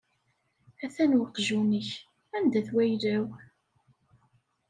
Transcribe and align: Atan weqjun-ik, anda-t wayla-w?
Atan 0.83 1.11
weqjun-ik, 1.19 1.89
anda-t 2.37 2.69
wayla-w? 2.75 3.25